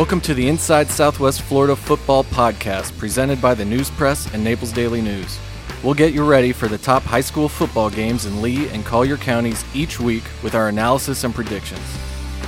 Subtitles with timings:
[0.00, 4.72] Welcome to the Inside Southwest Florida Football Podcast, presented by the News Press and Naples
[4.72, 5.38] Daily News.
[5.84, 9.18] We'll get you ready for the top high school football games in Lee and Collier
[9.18, 11.84] counties each week with our analysis and predictions.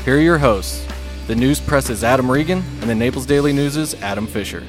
[0.02, 0.86] Here are your hosts.
[1.26, 4.66] The News Press is Adam Regan, and the Naples Daily News is Adam Fisher.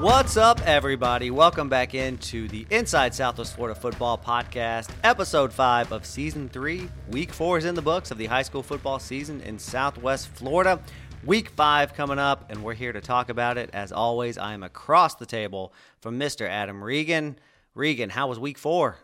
[0.00, 1.32] What's up, everybody?
[1.32, 6.88] Welcome back into the Inside Southwest Florida Football Podcast, episode five of season three.
[7.10, 10.80] Week four is in the books of the high school football season in Southwest Florida.
[11.24, 13.70] Week five coming up, and we're here to talk about it.
[13.72, 16.48] As always, I am across the table from Mr.
[16.48, 17.36] Adam Regan.
[17.74, 18.98] Regan, how was week four?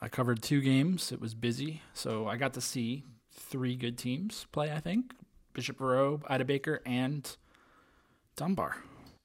[0.00, 1.12] I covered two games.
[1.12, 5.12] It was busy, so I got to see three good teams play, I think
[5.52, 7.36] Bishop Verot, Ida Baker, and
[8.34, 8.78] Dunbar.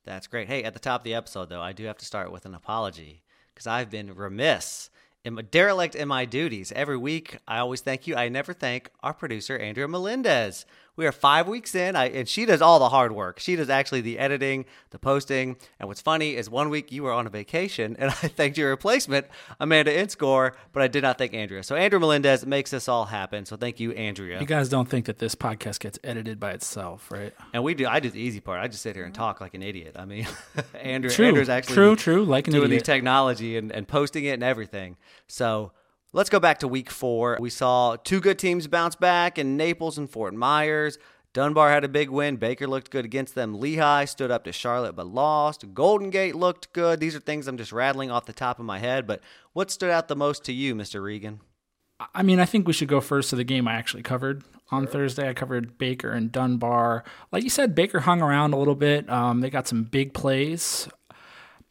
[0.06, 0.48] That's great.
[0.48, 2.54] Hey, at the top of the episode, though, I do have to start with an
[2.54, 3.22] apology
[3.54, 4.90] because I've been remiss,
[5.24, 6.74] in, derelict in my duties.
[6.76, 8.16] Every week, I always thank you.
[8.16, 10.66] I never thank our producer, Andrea Melendez.
[10.96, 13.40] We are five weeks in, I, and she does all the hard work.
[13.40, 15.58] She does actually the editing, the posting.
[15.80, 18.70] And what's funny is one week you were on a vacation, and I thanked your
[18.70, 19.26] replacement,
[19.60, 21.64] Amanda Inscore, but I did not thank Andrea.
[21.64, 23.46] So Andrea Melendez makes this all happen.
[23.46, 24.40] So thank you, Andrea.
[24.40, 27.34] You guys don't think that this podcast gets edited by itself, right?
[27.54, 27.88] And we do.
[27.88, 28.62] I do the easy part.
[28.62, 29.96] I just sit here and talk like an idiot.
[29.98, 30.28] I mean,
[30.76, 32.86] Andrea, true, Andrea's actually true, true, like an doing idiot.
[32.86, 34.98] the technology and, and posting it and everything.
[35.28, 35.72] So
[36.14, 37.38] let's go back to week four.
[37.40, 40.98] We saw two good teams bounce back in Naples and Fort Myers.
[41.34, 42.36] Dunbar had a big win.
[42.36, 43.60] Baker looked good against them.
[43.60, 45.74] Lehigh stood up to Charlotte but lost.
[45.74, 47.00] Golden Gate looked good.
[47.00, 49.08] These are things I'm just rattling off the top of my head.
[49.08, 51.04] But what stood out the most to you, Mr.
[51.04, 51.42] Regan?
[52.14, 54.86] I mean, I think we should go first to the game I actually covered on
[54.86, 55.28] Thursday.
[55.28, 57.04] I covered Baker and Dunbar.
[57.32, 59.10] Like you said, Baker hung around a little bit.
[59.10, 60.88] Um, they got some big plays.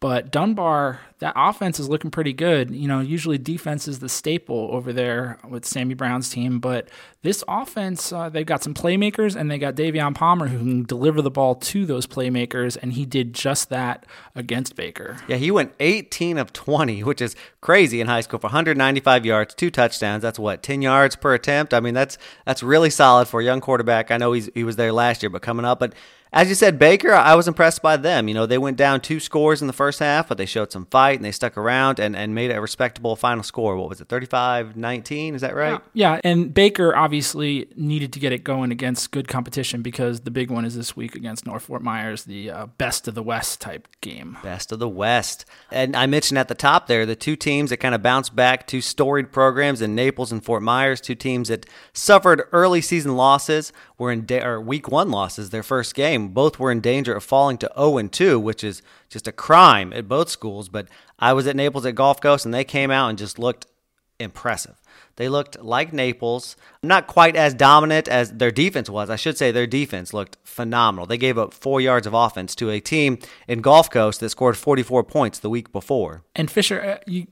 [0.02, 2.72] But Dunbar, that offense is looking pretty good.
[2.72, 6.88] You know, usually defense is the staple over there with Sammy Brown's team, but
[7.22, 11.22] this offense, uh, they've got some playmakers and they got Davion Palmer who can deliver
[11.22, 14.04] the ball to those playmakers, and he did just that
[14.34, 15.18] against Baker.
[15.28, 19.54] Yeah, he went 18 of 20, which is crazy in high school for 195 yards,
[19.54, 20.22] two touchdowns.
[20.22, 21.72] That's what 10 yards per attempt.
[21.72, 24.10] I mean, that's that's really solid for a young quarterback.
[24.10, 25.94] I know he's he was there last year, but coming up, but
[26.32, 28.26] as you said, Baker, I was impressed by them.
[28.26, 30.86] You know, they went down two scores in the first half, but they showed some
[30.86, 33.76] fight and they stuck around and, and made a respectable final score.
[33.76, 35.34] What was it, 35 19?
[35.34, 35.80] Is that right?
[35.92, 36.14] Yeah.
[36.14, 36.20] yeah.
[36.24, 40.64] And Baker obviously needed to get it going against good competition because the big one
[40.64, 44.38] is this week against North Fort Myers, the uh, best of the West type game.
[44.42, 45.44] Best of the West.
[45.70, 48.66] And I mentioned at the top there the two teams that kind of bounced back,
[48.66, 53.70] two storied programs in Naples and Fort Myers, two teams that suffered early season losses,
[53.98, 57.14] were in da- or week one losses, their first game game, both were in danger
[57.14, 60.68] of falling to 0 and 2, which is just a crime at both schools.
[60.68, 60.88] But
[61.18, 63.66] I was at Naples at Gulf Coast, and they came out and just looked
[64.18, 64.80] impressive.
[65.16, 69.10] They looked like Naples, not quite as dominant as their defense was.
[69.10, 71.06] I should say their defense looked phenomenal.
[71.06, 74.56] They gave up four yards of offense to a team in Gulf Coast that scored
[74.56, 76.22] 44 points the week before.
[76.34, 77.26] And Fisher, uh, you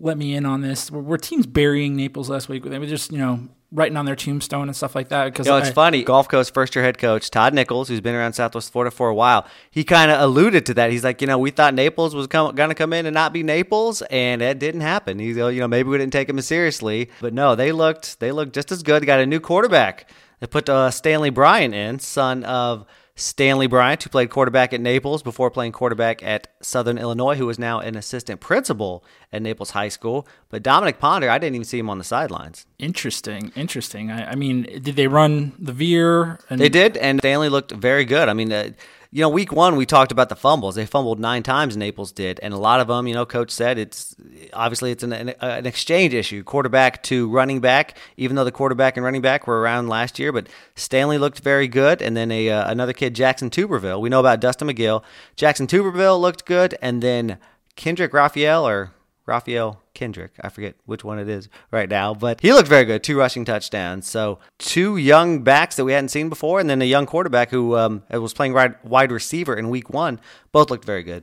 [0.00, 0.90] let me in on this.
[0.90, 2.64] Were, were teams burying Naples last week?
[2.64, 5.26] They were just, you know, writing on their tombstone and stuff like that.
[5.26, 6.02] Because you know, it's I, funny.
[6.02, 9.14] Gulf Coast first year head coach Todd Nichols, who's been around Southwest Florida for a
[9.14, 10.90] while, he kind of alluded to that.
[10.90, 13.42] He's like, you know, we thought Naples was going to come in and not be
[13.42, 15.18] Naples, and it didn't happen.
[15.18, 18.32] He's, you know, maybe we didn't take him as seriously, but no, they looked they
[18.32, 19.02] looked just as good.
[19.02, 20.10] They got a new quarterback.
[20.40, 22.86] They put uh, Stanley Bryant in, son of
[23.20, 27.58] Stanley Bryant, who played quarterback at Naples before playing quarterback at Southern Illinois, who is
[27.58, 30.26] now an assistant principal at Naples High School.
[30.48, 32.64] But Dominic Ponder, I didn't even see him on the sidelines.
[32.78, 34.10] Interesting, interesting.
[34.10, 36.38] I, I mean, did they run the veer?
[36.48, 38.28] And- they did, and Stanley looked very good.
[38.28, 38.70] I mean, uh,
[39.12, 40.76] you know, week one we talked about the fumbles.
[40.76, 41.76] They fumbled nine times.
[41.76, 44.14] Naples did, and a lot of them, you know, coach said it's
[44.52, 47.96] obviously it's an, an, an, exchange issue, quarterback to running back.
[48.16, 51.66] Even though the quarterback and running back were around last year, but Stanley looked very
[51.66, 54.00] good, and then a uh, another kid, Jackson Tuberville.
[54.00, 55.02] We know about Dustin McGill.
[55.34, 57.38] Jackson Tuberville looked good, and then
[57.74, 58.92] Kendrick Raphael or
[59.26, 60.32] Raphael Kendrick.
[60.40, 63.02] I forget which one it is right now, but he looked very good.
[63.02, 64.08] Two rushing touchdowns.
[64.08, 67.76] So two young backs that we hadn't seen before, and then a young quarterback who
[67.76, 70.18] um, was playing wide receiver in week one.
[70.52, 71.22] Both looked very good.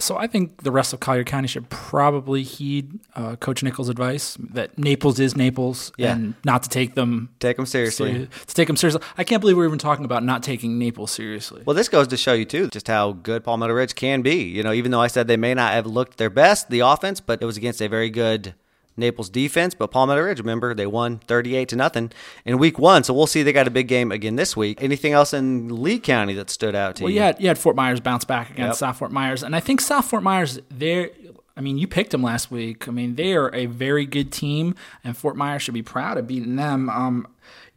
[0.00, 4.36] So I think the rest of Collier County should probably heed uh, Coach Nichols' advice
[4.40, 6.12] that Naples is Naples yeah.
[6.12, 8.28] and not to take them take them seriously.
[8.46, 9.02] to take them seriously.
[9.18, 11.62] I can't believe we're even talking about not taking Naples seriously.
[11.66, 14.42] Well, this goes to show you too just how good Palmetto Ridge can be.
[14.42, 17.20] You know, even though I said they may not have looked their best, the offense,
[17.20, 18.54] but it was against a very good
[18.96, 22.12] Naples defense, but Palmetto Ridge, remember, they won 38 to nothing
[22.44, 23.04] in week one.
[23.04, 24.82] So we'll see they got a big game again this week.
[24.82, 27.20] Anything else in Lee County that stood out to well, you?
[27.20, 28.88] Well, you had, you had Fort Myers bounce back against yep.
[28.88, 29.42] South Fort Myers.
[29.42, 31.10] And I think South Fort Myers, they're,
[31.56, 32.88] I mean, you picked them last week.
[32.88, 34.74] I mean, they are a very good team,
[35.04, 36.88] and Fort Myers should be proud of beating them.
[36.88, 37.26] Um,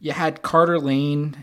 [0.00, 1.36] you had Carter Lane.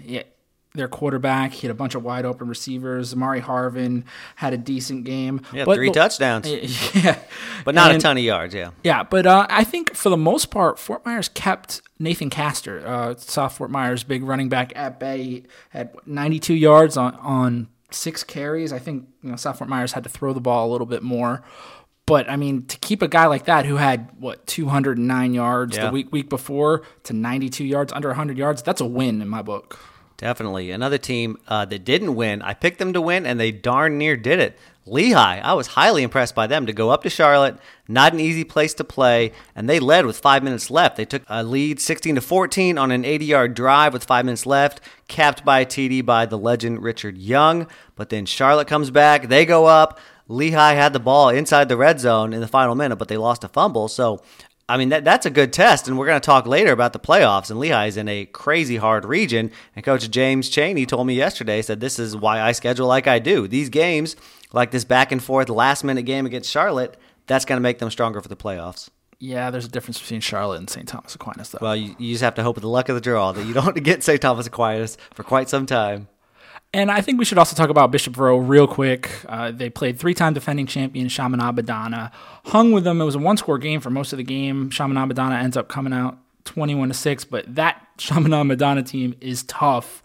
[0.75, 1.53] Their quarterback.
[1.53, 3.13] He had a bunch of wide open receivers.
[3.13, 4.03] Amari Harvin
[4.35, 5.41] had a decent game.
[5.53, 6.47] Yeah, three touchdowns.
[6.95, 7.19] Yeah,
[7.63, 8.55] but not And- a ton of yards.
[8.55, 12.85] Yeah, Yeah, but uh, I think for the most part, Fort Myers kept Nathan Castor,
[12.85, 15.43] uh, South Fort Myers, big running back at bay.
[15.73, 18.73] at 92 yards on, on six carries.
[18.73, 21.03] I think you know South Fort Myers had to throw the ball a little bit
[21.03, 21.43] more.
[22.07, 25.85] But I mean, to keep a guy like that who had what 209 yards Yeah.
[25.85, 29.41] the week week before to 92 yards, under 100 yards, that's a win in my
[29.43, 29.79] book.
[30.17, 30.71] Definitely.
[30.71, 32.41] Another team uh, that didn't win.
[32.41, 34.57] I picked them to win, and they darn near did it.
[34.85, 35.39] Lehigh.
[35.39, 37.57] I was highly impressed by them to go up to Charlotte.
[37.87, 40.97] Not an easy place to play, and they led with five minutes left.
[40.97, 44.81] They took a lead, 16 to 14, on an 80-yard drive with five minutes left,
[45.07, 47.67] capped by a TD by the legend Richard Young.
[47.95, 49.29] But then Charlotte comes back.
[49.29, 49.99] They go up.
[50.27, 53.43] Lehigh had the ball inside the red zone in the final minute, but they lost
[53.43, 53.87] a fumble.
[53.87, 54.21] So,
[54.69, 55.87] I mean, that, that's a good test.
[55.87, 57.49] And we're going to talk later about the playoffs.
[57.49, 59.51] And Lehigh is in a crazy hard region.
[59.75, 63.19] And Coach James Cheney told me yesterday, said, This is why I schedule like I
[63.19, 63.47] do.
[63.47, 64.15] These games,
[64.53, 67.89] like this back and forth last minute game against Charlotte, that's going to make them
[67.89, 68.89] stronger for the playoffs.
[69.19, 70.87] Yeah, there's a difference between Charlotte and St.
[70.87, 71.59] Thomas Aquinas, though.
[71.61, 73.53] Well, you, you just have to hope with the luck of the draw that you
[73.53, 74.21] don't get St.
[74.21, 76.07] Thomas Aquinas for quite some time.
[76.73, 79.11] And I think we should also talk about Bishop Verot real quick.
[79.27, 82.11] Uh, they played three-time defending champion Chaminade Madonna.
[82.45, 82.99] Hung with them.
[82.99, 84.71] It was a one-score game for most of the game.
[84.71, 87.25] Chaminade Madonna ends up coming out 21 to six.
[87.25, 90.01] But that Chaminade Madonna team is tough.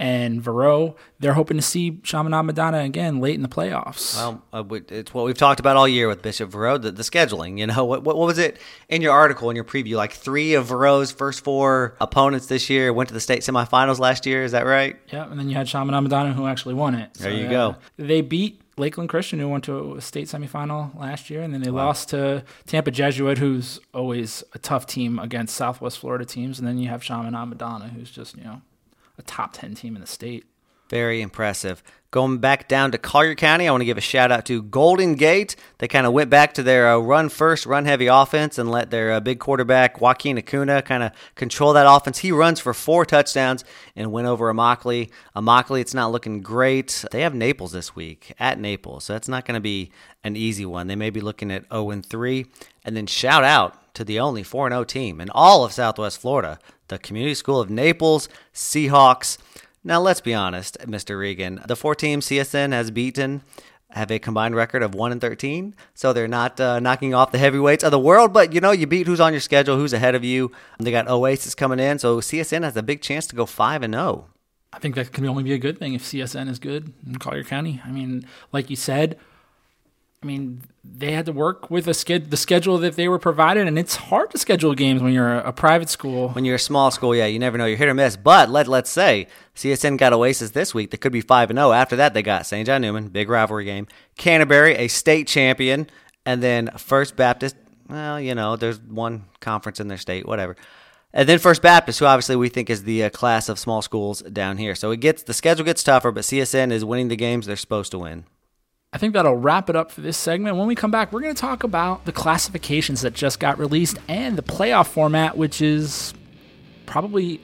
[0.00, 4.16] And Verot, they're hoping to see Chaminade Madonna again late in the playoffs.
[4.16, 7.58] Well, uh, it's what we've talked about all year with Bishop Verot, the, the scheduling.
[7.58, 8.58] You know, what, what what was it
[8.88, 9.96] in your article in your preview?
[9.96, 14.24] Like three of Verot's first four opponents this year went to the state semifinals last
[14.24, 14.42] year.
[14.42, 14.96] Is that right?
[15.12, 17.12] Yeah, and then you had Chaminade Madonna who actually won it.
[17.14, 17.50] There you yeah.
[17.50, 17.76] go.
[17.98, 21.70] They beat Lakeland Christian, who went to a state semifinal last year, and then they
[21.70, 26.58] lost to Tampa Jesuit, who's always a tough team against Southwest Florida teams.
[26.58, 28.62] And then you have Chaminade Madonna, who's just you know
[29.20, 30.44] a top ten team in the state.
[30.88, 31.84] Very impressive.
[32.10, 35.14] Going back down to Collier County, I want to give a shout out to Golden
[35.14, 35.54] Gate.
[35.78, 38.90] They kind of went back to their uh, run first, run heavy offense and let
[38.90, 42.18] their uh, big quarterback, Joaquin Acuna, kind of control that offense.
[42.18, 43.64] He runs for four touchdowns
[43.94, 45.10] and win over Immokalee.
[45.36, 47.04] Immokalee, it's not looking great.
[47.12, 49.92] They have Naples this week at Naples, so that's not going to be
[50.24, 50.88] an easy one.
[50.88, 52.46] They may be looking at 0 and 3.
[52.84, 56.58] And then shout out to the only 4 0 team in all of Southwest Florida,
[56.90, 59.38] the Community School of Naples Seahawks.
[59.82, 61.18] Now, let's be honest, Mr.
[61.18, 61.62] Regan.
[61.66, 63.42] The four teams CSN has beaten
[63.92, 67.38] have a combined record of 1 and 13, so they're not uh, knocking off the
[67.38, 70.14] heavyweights of the world, but you know, you beat who's on your schedule, who's ahead
[70.14, 70.52] of you.
[70.78, 73.94] They got Oasis coming in, so CSN has a big chance to go 5 and
[73.94, 73.98] oh.
[73.98, 74.26] 0.
[74.72, 77.42] I think that can only be a good thing if CSN is good in Collier
[77.42, 77.80] County.
[77.84, 79.18] I mean, like you said,
[80.22, 83.78] I mean they had to work with sched- the schedule that they were provided, and
[83.78, 86.30] it's hard to schedule games when you're a, a private school.
[86.30, 87.64] When you're a small school, yeah, you never know.
[87.64, 88.16] You're hit or miss.
[88.16, 90.90] But let let's say CSN got Oasis this week.
[90.90, 91.72] They could be five and zero.
[91.72, 92.66] After that, they got St.
[92.66, 93.86] John Newman, big rivalry game.
[94.16, 95.88] Canterbury, a state champion,
[96.26, 97.56] and then First Baptist.
[97.88, 100.56] Well, you know, there's one conference in their state, whatever.
[101.12, 104.20] And then First Baptist, who obviously we think is the uh, class of small schools
[104.22, 104.74] down here.
[104.74, 107.90] So it gets the schedule gets tougher, but CSN is winning the games they're supposed
[107.92, 108.26] to win.
[108.92, 110.56] I think that'll wrap it up for this segment.
[110.56, 113.98] When we come back, we're going to talk about the classifications that just got released
[114.08, 116.12] and the playoff format, which is
[116.86, 117.40] probably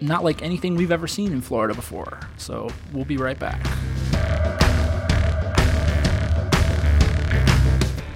[0.00, 2.18] not like anything we've ever seen in Florida before.
[2.38, 3.62] So we'll be right back.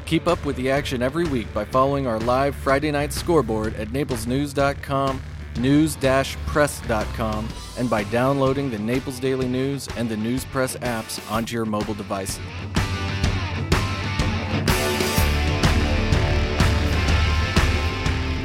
[0.07, 3.89] Keep up with the action every week by following our live Friday night scoreboard at
[3.89, 5.23] naplesnews.com,
[5.59, 11.65] news-press.com, and by downloading the Naples Daily News and the News Press apps onto your
[11.65, 12.41] mobile devices.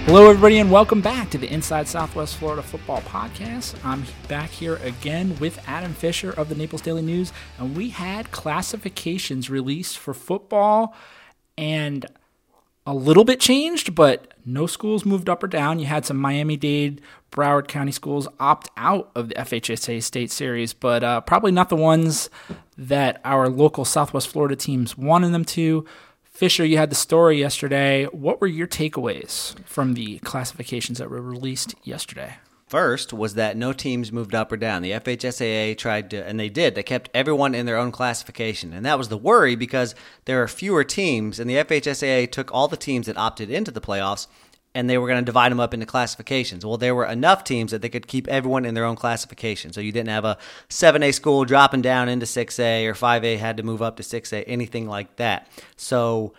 [0.06, 3.76] Hello, everybody, and welcome back to the Inside Southwest Florida Football Podcast.
[3.84, 8.32] I'm back here again with Adam Fisher of the Naples Daily News, and we had
[8.32, 10.96] classifications released for football,
[11.58, 12.06] and
[12.86, 15.80] a little bit changed, but no schools moved up or down.
[15.80, 17.02] You had some Miami Dade,
[17.32, 21.76] Broward County schools opt out of the FHSA State Series, but uh, probably not the
[21.76, 22.30] ones
[22.78, 25.86] that our local Southwest Florida teams wanted them to.
[26.24, 28.06] Fisher, you had the story yesterday.
[28.06, 32.38] What were your takeaways from the classifications that were released yesterday?
[32.68, 34.82] First was that no teams moved up or down.
[34.82, 36.76] The FHSAA tried to, and they did.
[36.76, 39.96] They kept everyone in their own classification, and that was the worry because
[40.26, 43.80] there are fewer teams, and the FHSAA took all the teams that opted into the
[43.80, 44.28] playoffs,
[44.76, 46.66] and they were going to divide them up into classifications.
[46.66, 49.80] Well, there were enough teams that they could keep everyone in their own classification, so
[49.80, 50.38] you didn't have a
[50.70, 54.90] 7A school dropping down into 6A or 5A had to move up to 6A, anything
[54.90, 55.48] like that.
[55.78, 56.34] So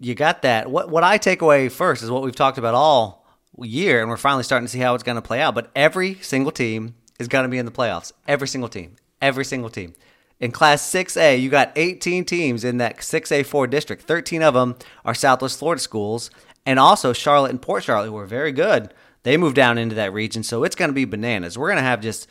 [0.00, 0.70] you got that.
[0.70, 3.23] What what I take away first is what we've talked about all
[3.60, 5.54] year, and we're finally starting to see how it's going to play out.
[5.54, 8.12] But every single team is going to be in the playoffs.
[8.26, 8.96] Every single team.
[9.20, 9.94] Every single team.
[10.40, 14.02] In Class 6A, you got 18 teams in that 6A4 district.
[14.02, 16.30] 13 of them are Southwest Florida schools,
[16.66, 18.92] and also Charlotte and Port Charlotte, who are very good.
[19.22, 21.56] They moved down into that region, so it's going to be bananas.
[21.56, 22.26] We're going to have just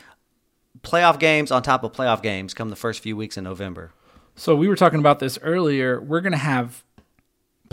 [0.82, 3.94] playoff games on top of playoff games come the first few weeks in November.
[4.36, 6.02] So we were talking about this earlier.
[6.02, 6.84] We're going to have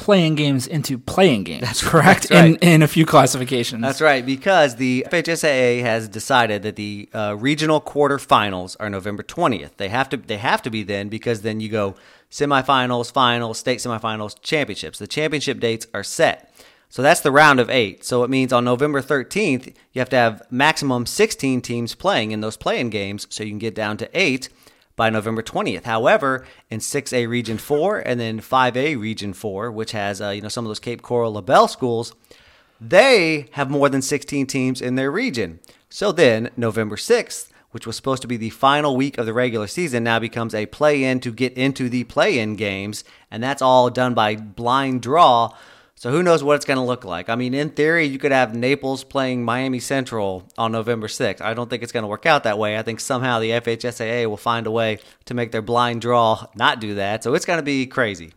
[0.00, 1.60] playing games into playing games.
[1.60, 2.30] That's correct.
[2.30, 2.62] That's right.
[2.62, 3.82] In in a few classifications.
[3.82, 9.76] That's right, because the FHSAA has decided that the uh, regional quarterfinals are November twentieth.
[9.76, 11.96] They have to they have to be then because then you go
[12.30, 14.98] semifinals, finals, state semifinals, championships.
[14.98, 16.50] The championship dates are set.
[16.88, 18.02] So that's the round of eight.
[18.02, 22.40] So it means on November 13th, you have to have maximum 16 teams playing in
[22.40, 24.48] those playing games so you can get down to eight
[25.00, 25.84] by November 20th.
[25.84, 30.50] However, in 6A Region 4 and then 5A Region 4, which has uh, you know
[30.50, 32.14] some of those Cape Coral LaBelle schools,
[32.78, 35.58] they have more than 16 teams in their region.
[35.88, 39.68] So then November 6th, which was supposed to be the final week of the regular
[39.68, 44.12] season, now becomes a play-in to get into the play-in games, and that's all done
[44.12, 45.56] by blind draw.
[46.00, 47.28] So who knows what it's going to look like?
[47.28, 51.42] I mean, in theory, you could have Naples playing Miami Central on November 6th.
[51.42, 52.78] I don't think it's going to work out that way.
[52.78, 56.80] I think somehow the FHSAA will find a way to make their blind draw not
[56.80, 57.22] do that.
[57.22, 58.32] So it's going to be crazy.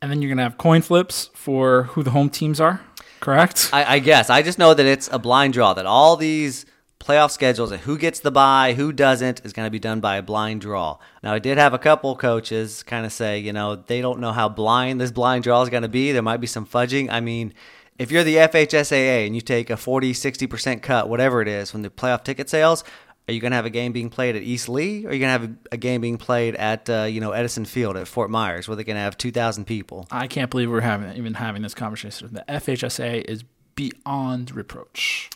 [0.00, 2.80] And then you're going to have coin flips for who the home teams are,
[3.20, 3.68] correct?
[3.74, 4.30] I, I guess.
[4.30, 6.64] I just know that it's a blind draw, that all these
[7.06, 10.16] playoff schedules and who gets the bye, who doesn't, is going to be done by
[10.16, 10.98] a blind draw.
[11.22, 14.32] Now, I did have a couple coaches kind of say, you know, they don't know
[14.32, 16.10] how blind this blind draw is going to be.
[16.10, 17.08] There might be some fudging.
[17.10, 17.54] I mean,
[17.96, 21.82] if you're the FHSAA and you take a 40, 60% cut, whatever it is, from
[21.82, 22.82] the playoff ticket sales,
[23.28, 25.20] are you going to have a game being played at East Lee, or are you
[25.20, 28.30] going to have a, game being played at uh, you know Edison Field at Fort
[28.30, 30.06] Myers, where they're going to have two thousand people?
[30.12, 32.28] I can't believe we're having even having this conversation.
[32.32, 33.42] The FHSA is
[33.74, 35.30] beyond reproach.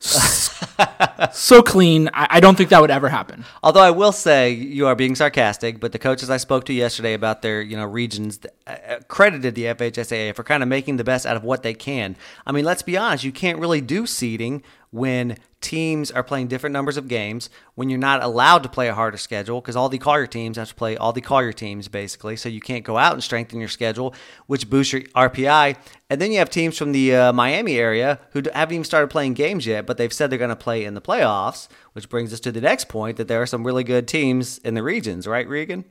[0.00, 2.08] So clean.
[2.14, 3.44] I, I, don't think that would ever happen.
[3.64, 7.14] Although I will say you are being sarcastic, but the coaches I spoke to yesterday
[7.14, 11.26] about their you know regions uh, credited the FHSAA for kind of making the best
[11.26, 12.14] out of what they can.
[12.46, 16.72] I mean, let's be honest, you can't really do seeding when teams are playing different
[16.72, 19.98] numbers of games, when you're not allowed to play a harder schedule because all the
[19.98, 23.12] Collier teams have to play all the Collier teams basically, so you can't go out
[23.12, 24.14] and strengthen your schedule,
[24.46, 25.76] which boosts your RPI.
[26.08, 29.34] And then you have teams from the uh, Miami area who haven't even started playing
[29.34, 32.40] games yet, but they've said they're going to play in the playoffs, which brings us
[32.40, 35.48] to the next point that there are some really good teams in the regions, right,
[35.48, 35.84] Regan?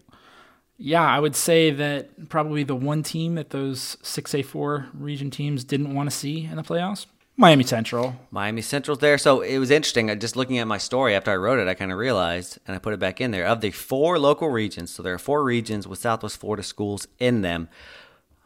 [0.80, 5.96] Yeah, I would say that probably the one team that those 6A4 region teams didn't
[5.96, 7.08] want to see in the playoffs
[7.40, 8.16] Miami Central.
[8.32, 9.20] Miami Central's there.
[9.20, 10.10] So it was interesting.
[10.10, 12.76] Uh, just looking at my story after I wrote it, I kind of realized, and
[12.76, 13.46] I put it back in there.
[13.46, 17.42] Of the four local regions, so there are four regions with Southwest Florida schools in
[17.42, 17.70] them.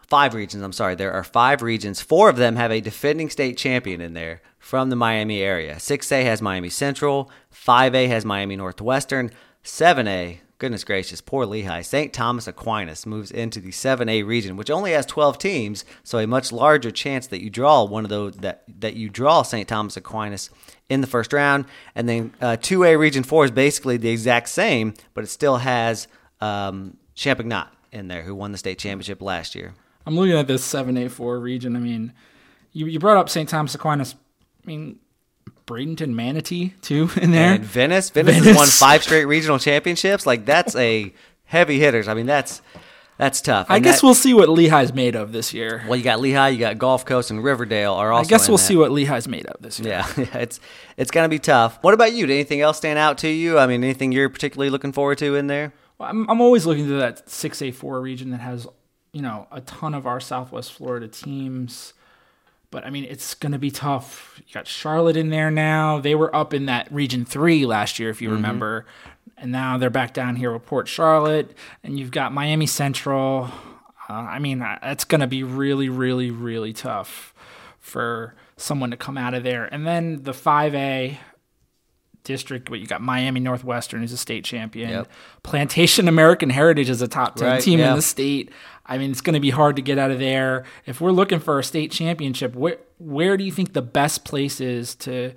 [0.08, 0.96] Five regions, I'm sorry.
[0.96, 2.02] There are five regions.
[2.02, 5.76] Four of them have a defending state champion in there from the Miami area.
[5.76, 9.32] 6A has Miami Central, 5A has Miami Northwestern,
[9.64, 11.82] 7A Goodness gracious, poor Lehigh.
[11.82, 12.14] St.
[12.14, 16.52] Thomas Aquinas moves into the 7A region, which only has 12 teams, so a much
[16.52, 19.68] larger chance that you draw one of those that that you draw St.
[19.68, 20.52] Thomas Aquinas
[20.88, 21.66] in the first round.
[21.96, 26.08] And then uh, 2A region 4 is basically the exact same, but it still has
[26.42, 29.74] um, Champagnat in there, who won the state championship last year.
[30.06, 31.76] I'm looking at this 7A4 region.
[31.76, 32.14] I mean,
[32.72, 33.50] you, you brought up St.
[33.50, 34.14] Thomas Aquinas.
[34.14, 35.00] I mean,
[35.72, 37.54] Bradenton Manatee too in there.
[37.54, 40.26] And Venice, Venice, Venice has won five straight regional championships.
[40.26, 41.14] Like that's a
[41.46, 42.08] heavy hitters.
[42.08, 42.62] I mean, that's
[43.18, 43.68] that's tough.
[43.70, 45.84] And I guess that, we'll see what Lehigh's made of this year.
[45.88, 48.28] Well, you got Lehigh, you got Gulf Coast, and Riverdale are also.
[48.28, 48.64] I guess we'll that.
[48.64, 50.04] see what Lehigh's made of this year.
[50.18, 50.60] Yeah, it's
[50.98, 51.78] it's gonna be tough.
[51.82, 52.26] What about you?
[52.26, 53.58] Did anything else stand out to you?
[53.58, 55.72] I mean, anything you're particularly looking forward to in there?
[55.98, 58.68] Well, I'm I'm always looking to that six A four region that has
[59.14, 61.94] you know a ton of our Southwest Florida teams.
[62.72, 64.42] But I mean, it's going to be tough.
[64.48, 66.00] You got Charlotte in there now.
[66.00, 68.38] They were up in that Region 3 last year, if you mm-hmm.
[68.38, 68.86] remember.
[69.38, 71.56] And now they're back down here with Port Charlotte.
[71.84, 73.50] And you've got Miami Central.
[74.10, 77.34] Uh, I mean, it's going to be really, really, really tough
[77.80, 79.66] for someone to come out of there.
[79.66, 81.18] And then the 5A
[82.24, 84.90] district, but you got Miami Northwestern, who's a state champion.
[84.90, 85.08] Yep.
[85.44, 88.52] Plantation American Heritage is a top 10 right, team in the state.
[88.86, 90.66] I mean, it's going to be hard to get out of there.
[90.86, 94.60] If we're looking for a state championship, where where do you think the best place
[94.62, 95.34] is to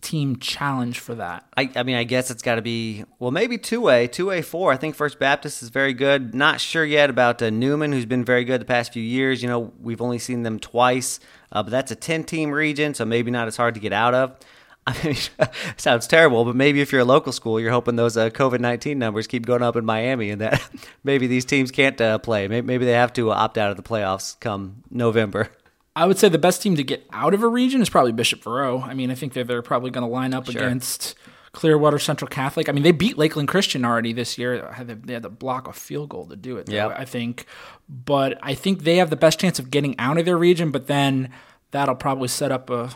[0.00, 1.46] team challenge for that?
[1.56, 4.42] I, I mean, I guess it's got to be well, maybe two A, two A
[4.42, 4.72] four.
[4.72, 6.34] I think First Baptist is very good.
[6.34, 9.42] Not sure yet about uh, Newman, who's been very good the past few years.
[9.42, 11.20] You know, we've only seen them twice,
[11.52, 14.14] uh, but that's a ten team region, so maybe not as hard to get out
[14.14, 14.36] of.
[14.86, 15.16] I mean,
[15.76, 18.98] sounds terrible, but maybe if you're a local school, you're hoping those uh, COVID 19
[18.98, 20.60] numbers keep going up in Miami and that
[21.04, 22.48] maybe these teams can't uh, play.
[22.48, 25.50] Maybe, maybe, they have to opt out of the playoffs come November.
[25.96, 28.42] I would say the best team to get out of a region is probably Bishop
[28.42, 28.84] Verot.
[28.84, 30.62] I mean, I think that they're probably going to line up Sure.
[30.62, 31.14] against
[31.52, 32.68] Clearwater Central Catholic.
[32.68, 34.72] I mean, they beat Lakeland Christian already this year.
[34.84, 36.66] They had to block a field goal to do it.
[36.66, 36.94] though, Yep.
[36.96, 37.44] I think,
[37.88, 40.70] but I think they have the best chance of getting out of their region.
[40.70, 41.30] But then
[41.72, 42.90] that'll probably set up a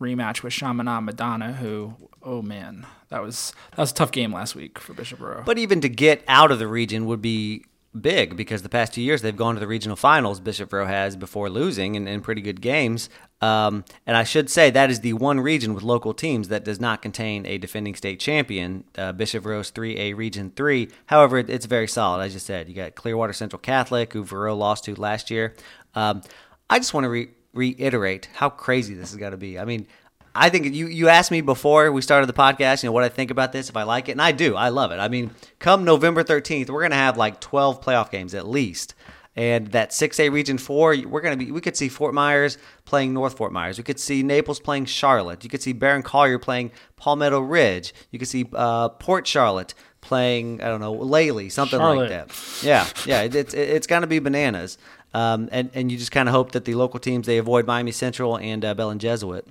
[0.00, 4.54] rematch with Chaminade Madonna, who, oh man, that was that was a tough game last
[4.54, 5.20] week for Bishop.
[5.44, 7.64] But even to get out of the region would be
[7.98, 10.40] big because the past two years they've gone to the regional finals.
[10.40, 13.08] Bishop Verot has before losing in, in pretty good games.
[13.40, 16.80] Um, and I should say that is the one region with local teams that does
[16.80, 18.84] not contain a defending state champion.
[18.96, 20.88] Uh, Bishop Verot's 3A Region 3.
[21.06, 22.22] However, it, it's very solid.
[22.24, 25.54] As you said, you got Clearwater Central Catholic, who Verot lost to last year.
[25.94, 26.22] Um,
[26.68, 29.58] I just want to re- reiterate how crazy this has got to be.
[29.58, 29.86] I mean,
[30.34, 33.08] I think you you asked me before we started the podcast, you know, what I
[33.08, 34.54] think about this, if I like it, and I do.
[34.54, 34.98] I love it.
[34.98, 38.94] I mean, come November 13th, we're going to have like 12 playoff games at least.
[39.36, 43.14] And that 6A Region 4, we're going to be we could see Fort Myers playing
[43.14, 43.78] North Fort Myers.
[43.78, 45.44] We could see Naples playing Charlotte.
[45.44, 47.94] You could see Barron Collier playing Palmetto Ridge.
[48.10, 52.10] You could see uh, Port Charlotte playing, I don't know, Lely, something Charlotte.
[52.10, 52.64] like that.
[52.64, 54.76] Yeah, yeah, it, it's it's going to be bananas.
[55.14, 57.92] Um, and and you just kind of hope that the local teams they avoid Miami
[57.92, 59.46] Central and uh, Bell and Jesuit.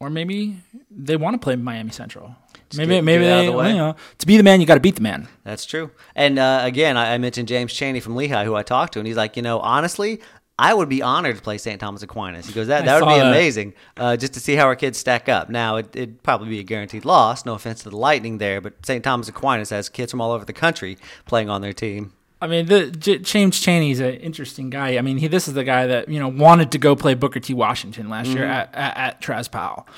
[0.00, 0.56] or maybe
[0.90, 2.34] they want to play Miami Central.
[2.68, 3.70] Just maybe get- maybe get it out of they the way.
[3.70, 5.28] you know to be the man you got to beat the man.
[5.44, 5.90] That's true.
[6.16, 9.06] And uh, again, I, I mentioned James Cheney from Lehigh, who I talked to, and
[9.06, 10.20] he's like, you know, honestly,
[10.58, 11.78] I would be honored to play St.
[11.78, 12.46] Thomas Aquinas.
[12.46, 14.98] He goes, that, I that would be amazing, uh, just to see how our kids
[14.98, 15.50] stack up.
[15.50, 17.44] Now, it, it'd probably be a guaranteed loss.
[17.44, 19.04] No offense to the Lightning there, but St.
[19.04, 20.96] Thomas Aquinas has kids from all over the country
[21.26, 22.12] playing on their team.
[22.46, 24.98] I mean, the J- James Cheney's an interesting guy.
[24.98, 27.40] I mean, he this is the guy that you know wanted to go play Booker
[27.40, 27.52] T.
[27.54, 28.52] Washington last year mm-hmm.
[28.52, 29.88] at at, at Traz Powell.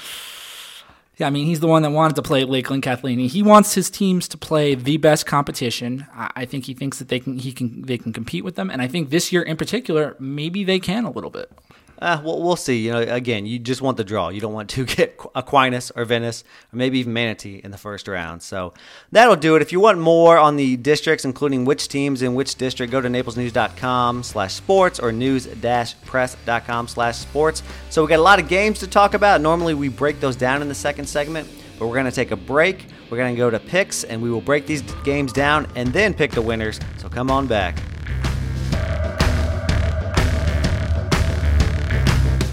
[1.18, 3.18] Yeah, I mean, he's the one that wanted to play Lakeland Kathleen.
[3.18, 6.06] He wants his teams to play the best competition.
[6.14, 8.70] I, I think he thinks that they can he can they can compete with them,
[8.70, 11.52] and I think this year in particular, maybe they can a little bit.
[12.00, 12.86] Uh, well, we'll see.
[12.86, 14.28] You know, again, you just want the draw.
[14.28, 18.06] You don't want to get Aquinas or Venice or maybe even Manatee in the first
[18.06, 18.42] round.
[18.42, 18.72] So
[19.10, 19.62] that'll do it.
[19.62, 23.08] If you want more on the districts, including which teams in which district, go to
[23.08, 27.62] naplesnews.com slash sports or news-press.com slash sports.
[27.90, 29.40] So we got a lot of games to talk about.
[29.40, 32.36] Normally we break those down in the second segment, but we're going to take a
[32.36, 32.86] break.
[33.10, 36.14] We're going to go to picks, and we will break these games down and then
[36.14, 36.78] pick the winners.
[36.98, 37.78] So come on back.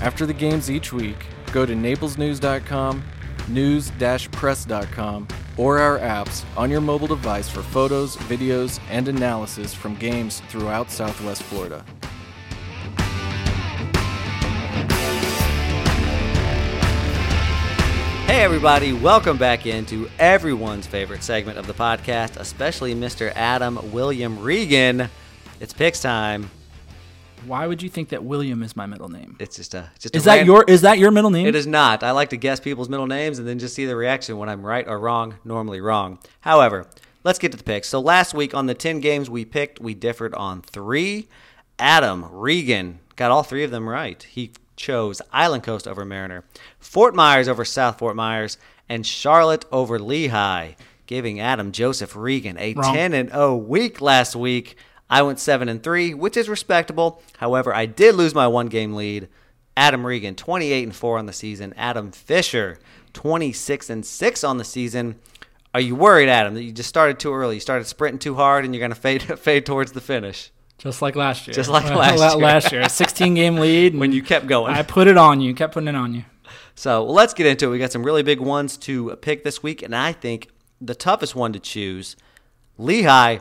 [0.06, 3.04] After the games each week, go to naplesnews.com,
[3.48, 10.44] news-press.com, or our apps on your mobile device for photos, videos, and analysis from games
[10.50, 11.84] throughout Southwest Florida.
[18.28, 23.34] Hey, everybody, welcome back into everyone's favorite segment of the podcast, especially Mr.
[23.34, 25.10] Adam William Regan.
[25.60, 26.52] It's picks time.
[27.46, 29.36] Why would you think that William is my middle name?
[29.40, 29.90] It's just a.
[30.00, 31.48] Just Is a that ran- your is that your middle name?
[31.48, 32.04] It is not.
[32.04, 34.66] I like to guess people's middle names and then just see the reaction when I'm
[34.66, 36.20] right or wrong, normally wrong.
[36.42, 36.88] However,
[37.24, 37.88] let's get to the picks.
[37.90, 41.28] So last week on the 10 games we picked, we differed on three.
[41.78, 44.22] Adam Regan got all three of them right.
[44.24, 46.44] He chose Island Coast over Mariner,
[46.80, 50.74] Fort Myers over South Fort Myers, and Charlotte over Lehigh,
[51.06, 52.94] giving Adam Joseph Regan a Wrong.
[52.94, 54.78] 10 and 0 week last week.
[55.10, 57.22] I went 7 and 3, which is respectable.
[57.38, 59.28] However, I did lose my one game lead.
[59.78, 61.74] Adam Regan, 28 and 4 on the season.
[61.76, 62.80] Adam Fisher,
[63.14, 65.16] 26 and 6 on the season.
[65.74, 67.56] Are you worried, Adam, that you just started too early?
[67.56, 71.02] You started sprinting too hard and you're going to fade fade towards the finish Just
[71.02, 71.54] like last year.
[71.54, 72.46] Just like last year.
[72.46, 73.96] last year, a 16 game lead.
[74.00, 74.74] when you kept going.
[74.74, 76.24] I put it on you, kept putting it on you.
[76.76, 77.72] So well, let's get into it.
[77.72, 81.36] We got some really big ones to pick this week, and I think the toughest
[81.36, 82.16] one to choose
[82.78, 83.40] Lehigh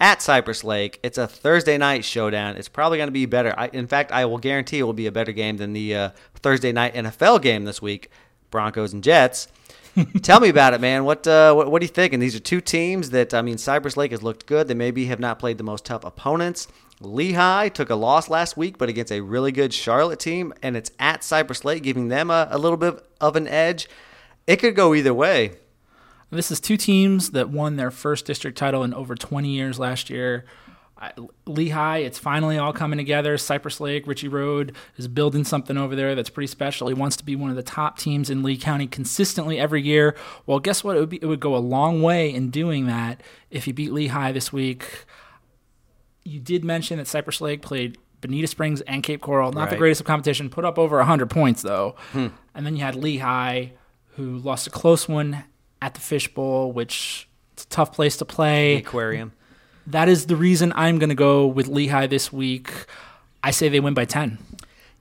[0.00, 1.00] at Cypress Lake.
[1.02, 2.56] It's a Thursday night showdown.
[2.56, 3.54] It's probably going to be better.
[3.56, 6.10] I, in fact, I will guarantee it will be a better game than the uh,
[6.34, 8.10] Thursday night NFL game this week
[8.50, 9.48] Broncos and Jets.
[10.22, 11.04] Tell me about it, man.
[11.04, 12.12] What, uh, what what do you think?
[12.12, 14.68] And these are two teams that I mean, Cypress Lake has looked good.
[14.68, 16.66] They maybe have not played the most tough opponents.
[17.00, 20.90] Lehigh took a loss last week, but against a really good Charlotte team, and it's
[20.98, 23.88] at Cypress Lake, giving them a, a little bit of an edge.
[24.46, 25.52] It could go either way.
[26.30, 30.10] This is two teams that won their first district title in over 20 years last
[30.10, 30.44] year.
[31.46, 33.36] Lehigh, it's finally all coming together.
[33.36, 36.88] Cypress Lake, Ritchie Road is building something over there that's pretty special.
[36.88, 40.16] He wants to be one of the top teams in Lee County consistently every year.
[40.46, 40.96] Well, guess what?
[40.96, 43.92] It would, be, it would go a long way in doing that if you beat
[43.92, 45.04] Lehigh this week.
[46.24, 49.52] You did mention that Cypress Lake played Bonita Springs and Cape Coral.
[49.52, 50.48] Not the greatest of competition.
[50.48, 51.96] Put up over 100 points, though.
[52.12, 52.28] Hmm.
[52.54, 53.68] And then you had Lehigh,
[54.16, 55.44] who lost a close one
[55.84, 58.76] at the Fishbowl, which it's a tough place to play.
[58.76, 59.32] Aquarium.
[59.86, 62.72] That is the reason I'm going to go with Lehigh this week.
[63.42, 64.38] I say they win by 10.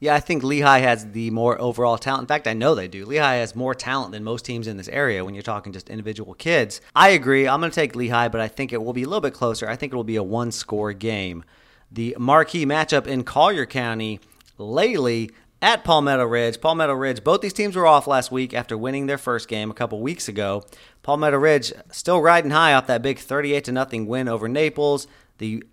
[0.01, 2.23] Yeah, I think Lehigh has the more overall talent.
[2.23, 3.05] In fact, I know they do.
[3.05, 6.33] Lehigh has more talent than most teams in this area when you're talking just individual
[6.33, 6.81] kids.
[6.93, 7.47] I agree.
[7.47, 9.69] I'm going to take Lehigh, but I think it will be a little bit closer.
[9.69, 11.45] I think it will be a one score game.
[11.89, 14.19] The marquee matchup in Collier County,
[14.57, 15.31] Lely
[15.63, 16.59] at Palmetto Ridge.
[16.59, 19.73] Palmetto Ridge, both these teams were off last week after winning their first game a
[19.73, 20.65] couple weeks ago.
[21.03, 25.07] Palmetto Ridge still riding high off that big 38 to nothing win over Naples.
[25.37, 25.63] The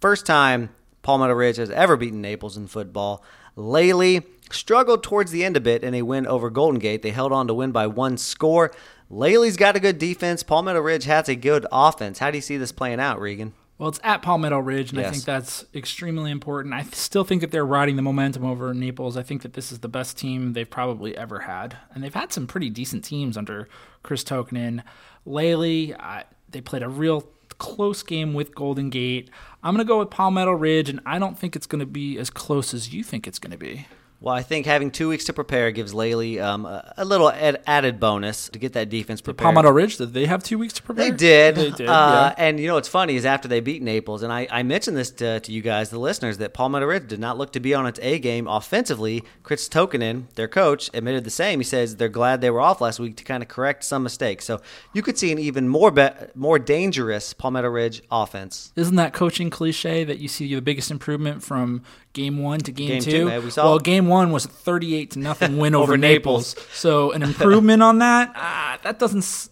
[0.00, 0.70] first time
[1.02, 3.22] Palmetto Ridge has ever beaten Naples in football.
[3.54, 7.02] Lely struggled towards the end a bit in a win over Golden Gate.
[7.02, 8.72] They held on to win by one score.
[9.08, 10.42] Lely's got a good defense.
[10.42, 12.18] Palmetto Ridge has a good offense.
[12.18, 13.52] How do you see this playing out, Regan?
[13.78, 15.08] Well, it's at Palmetto Ridge, and Yes.
[15.08, 16.72] I think that's extremely important.
[16.72, 19.18] I still think that they're riding the momentum over Naples.
[19.18, 22.32] I think that this is the best team they've probably ever had, and they've had
[22.32, 23.68] some pretty decent teams under
[24.02, 24.82] Chris Tokenin.
[25.26, 29.30] Lely, uh, they played a real close game with Golden Gate.
[29.62, 32.18] I'm going to go with Palmetto Ridge, and I don't think it's going to be
[32.18, 33.86] as close as you think it's going to be.
[34.20, 37.62] Well, I think having two weeks to prepare gives Lely um, a, a little ad-
[37.66, 39.44] added bonus to get that defense prepared.
[39.44, 41.10] Palmetto Ridge, did they have two weeks to prepare?
[41.10, 41.54] They did.
[41.54, 41.88] They did.
[41.88, 42.44] Uh, yeah.
[42.44, 45.10] And you know what's funny is after they beat Naples, and I, I mentioned this
[45.12, 47.86] to, to you guys, the listeners, that Palmetto Ridge did not look to be on
[47.86, 49.22] its A game offensively.
[49.42, 51.60] Chris Tokenin, their coach, admitted the same.
[51.60, 54.44] He says they're glad they were off last week to kind of correct some mistakes.
[54.44, 54.60] So
[54.94, 58.72] you could see an even more be- more dangerous Palmetto Ridge offense.
[58.76, 61.82] Isn't that coaching cliche that you see the biggest improvement from
[62.16, 63.30] game one to game, Game two?
[63.30, 66.56] two, we saw well, game one was a thirty-eight to nothing win over, Over Naples.
[66.72, 69.50] So an improvement on that, ah, that doesn't s-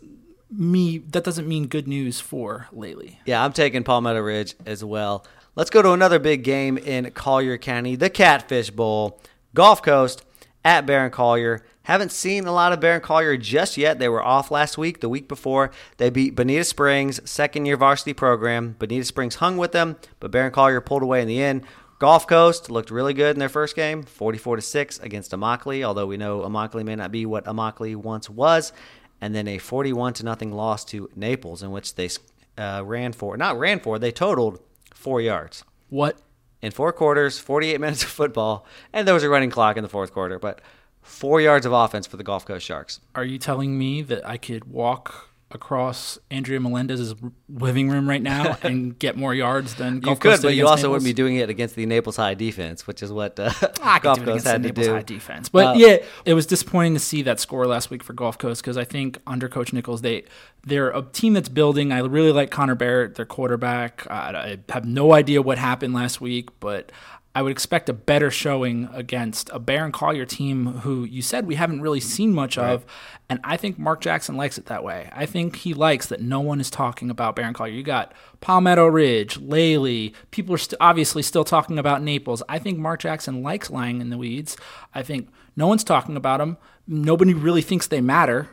[0.50, 3.20] me that doesn't mean good news for Lely.
[3.27, 5.24] Yeah, I'm taking Palmetto Ridge as well.
[5.57, 9.20] Let's go to another big game in Collier County, the Catfish Bowl.
[9.55, 10.24] Gulf Coast
[10.64, 11.64] at Barron Collier.
[11.83, 13.98] Haven't seen a lot of Barron Collier just yet.
[13.98, 15.00] They were off last week.
[15.00, 18.74] The week before, they beat Bonita Springs, second year varsity program.
[18.79, 21.62] Bonita Springs hung with them, but Barron Collier pulled away in the end.
[22.04, 26.04] Gulf Coast looked really good in their first game, 44 to 6 against Immokalee, although
[26.04, 28.74] we know Immokalee may not be what Immokalee once was.
[29.22, 32.10] And then a 41 to nothing loss to Naples, in which they
[32.58, 34.60] uh, ran for, not ran for, they totaled
[34.92, 36.18] four yards What
[36.60, 39.88] in four quarters, 48 minutes of football, and there was a running clock in the
[39.88, 40.60] fourth quarter, but
[41.00, 43.00] four yards of offense for the Gulf Coast Sharks.
[43.14, 47.14] are you telling me that I could walk across Andrea Melendez's
[47.48, 50.83] living room right now and get more yards than You could, Coast but you also
[50.83, 50.90] Naples?
[50.92, 53.50] wouldn't be doing it against the Naples High defense, which is what uh,
[53.83, 54.92] I could Gulf do Coast against had the to Naples do.
[54.94, 55.48] High defense.
[55.48, 58.62] But Uh, yeah, it was disappointing to see that score last week for Gulf Coast
[58.62, 60.24] because I think under Coach Nichols, they
[60.66, 61.92] they're a team that's building.
[61.92, 64.07] I really like Connor Barrett, their quarterback.
[64.11, 66.90] I, I have no idea what happened last week, but
[67.37, 71.57] I would expect a better showing against a Barron Collier team who you said we
[71.57, 72.87] haven't really seen much of.
[73.29, 75.11] And I think Mark Jackson likes it that way.
[75.12, 77.75] I think he likes that no one is talking about Barron Collier.
[77.75, 80.14] You got Palmetto Ridge, Lely.
[80.31, 82.40] People are st- obviously still talking about Naples.
[82.49, 84.57] I think Mark Jackson likes lying in the weeds.
[84.94, 86.57] I think no one's talking about them.
[86.87, 88.51] Nobody really thinks they matter.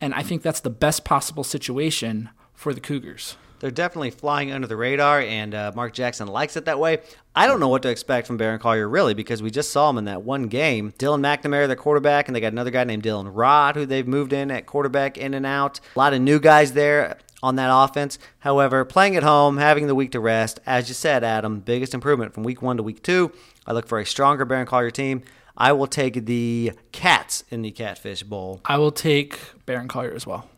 [0.00, 3.36] And I think that's the best possible situation for the Cougars.
[3.60, 6.98] They're definitely flying under the radar, and uh, Mark Jackson likes it that way.
[7.36, 9.98] I don't know what to expect from Barron Collier, really, because we just saw him
[9.98, 10.92] in that one game.
[10.98, 14.32] Dylan McNamara, their quarterback, and they got another guy named Dylan Rod, who they've moved
[14.32, 15.78] in at quarterback in and out.
[15.94, 18.18] A lot of new guys there on that offense.
[18.40, 22.34] However, playing at home, having the week to rest, as you said, Adam, biggest improvement
[22.34, 23.30] from week one to week two.
[23.66, 25.22] I look for a stronger Barron Collier team.
[25.56, 28.62] I will take the Cats in the Catfish Bowl.
[28.64, 30.48] I will take Barron Collier as well.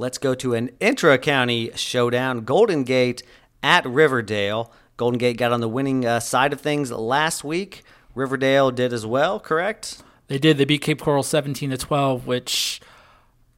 [0.00, 2.46] Let's go to an intra county showdown.
[2.46, 3.22] Golden Gate
[3.62, 4.72] at Riverdale.
[4.96, 7.82] Golden Gate got on the winning uh, side of things last week.
[8.14, 10.02] Riverdale did as well, correct?
[10.28, 10.56] They did.
[10.56, 12.80] They beat Cape Coral 17 to 12, which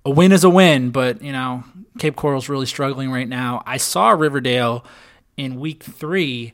[0.05, 1.62] a win is a win, but you know,
[2.00, 3.62] Cape Coral's really struggling right now.
[3.64, 4.85] I saw Riverdale
[5.37, 6.52] in week 3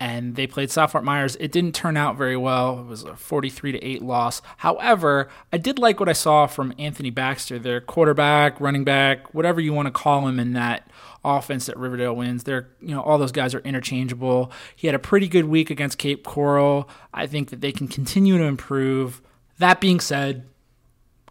[0.00, 1.36] and they played Fort Myers.
[1.38, 2.80] It didn't turn out very well.
[2.80, 4.40] It was a 43 to 8 loss.
[4.56, 9.60] However, I did like what I saw from Anthony Baxter, their quarterback, running back, whatever
[9.60, 10.90] you want to call him in that
[11.22, 12.44] offense that Riverdale wins.
[12.44, 14.50] They're, you know, all those guys are interchangeable.
[14.74, 16.88] He had a pretty good week against Cape Coral.
[17.12, 19.20] I think that they can continue to improve.
[19.58, 20.46] That being said,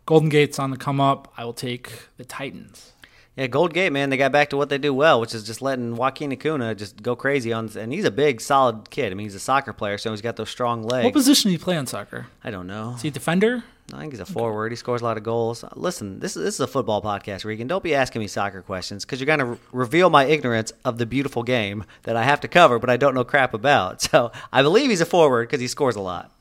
[0.06, 1.34] Golden Gate's on the come up.
[1.38, 2.94] I will take the Titans.
[3.36, 5.62] Yeah, Gold Gate, man, they got back to what they do well, which is just
[5.62, 7.70] letting Joaquin Acuna just go crazy on.
[7.78, 9.12] And he's a big, solid kid.
[9.12, 11.06] I mean, he's a soccer player, so he's got those strong legs.
[11.06, 12.28] What position do you play on soccer?
[12.44, 12.96] I don't know.
[12.96, 13.64] Is he a defender?
[13.94, 14.72] I think he's a forward.
[14.72, 15.64] He scores a lot of goals.
[15.76, 17.68] Listen, this, is, this is a football podcast, Regan.
[17.68, 20.98] Don't be asking me soccer questions because you're going to re- reveal my ignorance of
[20.98, 24.02] the beautiful game that I have to cover, but I don't know crap about.
[24.10, 26.32] So I believe he's a forward because he scores a lot.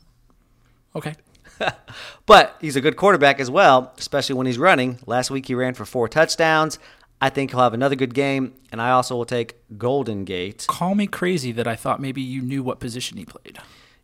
[0.97, 1.15] Okay.
[2.27, 4.99] But he's a good quarterback as well, especially when he's running.
[5.07, 6.79] Last week he ran for four touchdowns.
[7.21, 10.67] I think he'll have another good game, and I also will take Golden Gate.
[10.69, 13.59] Call me crazy that I thought maybe you knew what position he played.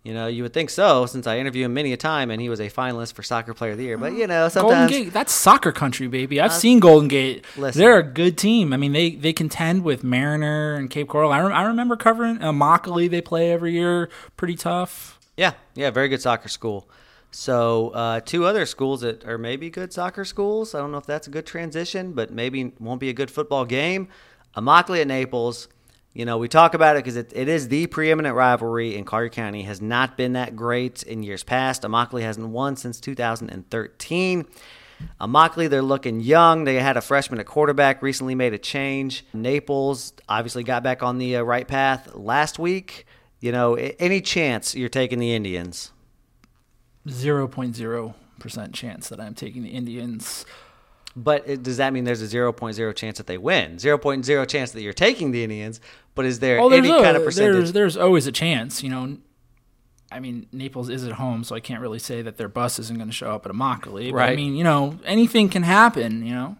[0.04, 2.48] You know, you would think so, since I interviewed him many a time, and he
[2.50, 3.96] was a finalist for Soccer Player of the Year.
[3.96, 6.40] But you know, Golden sometimes Gate, that's soccer country, baby.
[6.40, 7.44] I've seen Golden Gate.
[7.56, 7.78] listen.
[7.80, 8.72] They're a good team.
[8.72, 11.32] I mean, they they contend with Mariner and Cape Coral.
[11.32, 13.08] I, rem- I remember covering uh, Immokalee.
[13.10, 15.18] They play every year, pretty tough.
[15.36, 16.86] Yeah, yeah, very good soccer school.
[17.34, 20.72] So uh, two other schools that are maybe good soccer schools.
[20.72, 23.64] I don't know if that's a good transition, but maybe won't be a good football
[23.64, 24.06] game.
[24.56, 25.66] Immokalee at Naples.
[26.12, 29.30] You know, we talk about it because it, it is the preeminent rivalry in Collier
[29.30, 29.62] County.
[29.62, 31.82] Has not been that great in years past.
[31.82, 34.46] Immokalee hasn't won since 2013.
[35.20, 36.62] Immokalee, they're looking young.
[36.62, 39.26] They had a freshman at quarterback, recently made a change.
[39.32, 43.06] Naples obviously got back on the uh, right path last week.
[43.40, 45.90] You know, any chance you're taking the Indians?
[47.08, 50.44] Zero point zero percent chance that I'm taking the Indians.
[51.16, 53.76] But it, does that mean there's a 0.0 chance that they win?
[53.76, 55.80] 0.0 chance that you're taking the Indians,
[56.16, 57.52] but is there Oh, any a- kind of percentage?
[57.54, 59.18] There's, there's always a chance, you know.
[60.10, 62.96] I mean, Naples is at home, so I can't really say that their bus isn't
[62.96, 64.10] going to show up at Immokalee.
[64.10, 66.56] But I mean, you know, anything can happen, you know.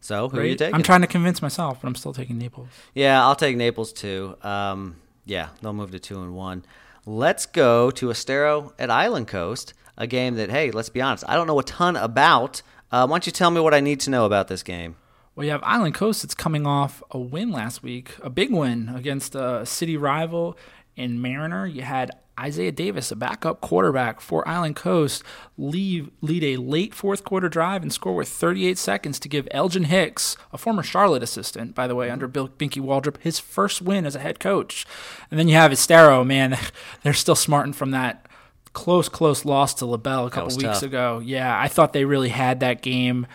[0.00, 0.74] so who are you taking?
[0.74, 2.68] I'm trying to convince myself, but I'm still taking Naples.
[2.94, 4.36] Yeah, I'll take Naples too.
[4.42, 6.64] Um, yeah, they'll move to two and one.
[7.10, 11.36] Let's go to Estero at Island Coast, a game that, hey, let's be honest, I
[11.36, 12.60] don't know a ton about.
[12.92, 14.96] Uh, why don't you tell me what I need to know about this game?
[15.34, 16.22] Well, you have Island Coast.
[16.22, 20.58] It's coming off a win last week, a big win against a city rival
[20.96, 21.66] in Mariner.
[21.66, 25.22] You had Isaiah Davis, a backup quarterback for Island Coast,
[25.56, 29.84] leave, lead a late fourth quarter drive and score with 38 seconds to give Elgin
[29.84, 34.06] Hicks, a former Charlotte assistant, by the way, under Bill Binky Waldrop, his first win
[34.06, 34.86] as a head coach.
[35.30, 36.56] And then you have Estero, man,
[37.02, 38.26] they're still smarting from that
[38.72, 40.82] close, close loss to LaBelle a couple weeks tough.
[40.84, 41.20] ago.
[41.24, 43.26] Yeah, I thought they really had that game.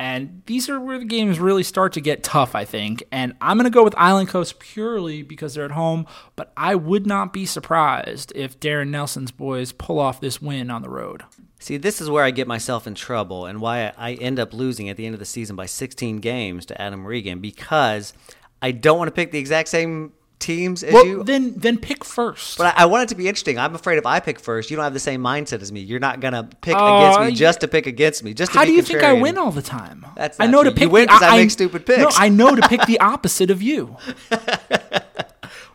[0.00, 3.02] And these are where the games really start to get tough, I think.
[3.12, 6.74] And I'm going to go with Island Coast purely because they're at home, but I
[6.74, 11.24] would not be surprised if Darren Nelson's boys pull off this win on the road.
[11.58, 14.88] See, this is where I get myself in trouble and why I end up losing
[14.88, 18.14] at the end of the season by 16 games to Adam Regan because
[18.62, 21.22] I don't want to pick the exact same teams as Well, you.
[21.24, 22.58] then then pick first.
[22.58, 23.58] But I, I want it to be interesting.
[23.58, 25.80] I'm afraid if I pick first, you don't have the same mindset as me.
[25.80, 28.34] You're not gonna pick Oh, against me you- just to pick against me.
[28.34, 30.04] Just to How do you think I win all the time?
[30.16, 30.70] That's I know true.
[30.72, 32.18] to You pick win the, 'cause I make stupid No, picks.
[32.18, 33.96] I know to pick the opposite of you.